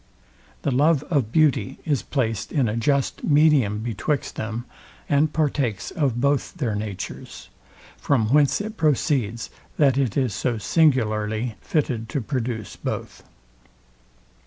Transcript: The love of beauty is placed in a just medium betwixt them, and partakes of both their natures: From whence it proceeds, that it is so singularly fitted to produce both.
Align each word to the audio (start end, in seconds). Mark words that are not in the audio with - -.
The 0.63 0.71
love 0.71 1.03
of 1.11 1.31
beauty 1.31 1.77
is 1.85 2.01
placed 2.01 2.51
in 2.51 2.67
a 2.67 2.75
just 2.75 3.23
medium 3.23 3.83
betwixt 3.83 4.35
them, 4.35 4.65
and 5.07 5.31
partakes 5.31 5.91
of 5.91 6.19
both 6.19 6.55
their 6.55 6.73
natures: 6.73 7.49
From 7.97 8.29
whence 8.33 8.61
it 8.61 8.77
proceeds, 8.77 9.51
that 9.77 9.99
it 9.99 10.17
is 10.17 10.33
so 10.33 10.57
singularly 10.57 11.53
fitted 11.61 12.09
to 12.09 12.19
produce 12.21 12.75
both. 12.75 13.21